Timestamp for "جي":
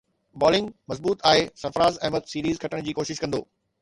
2.89-2.97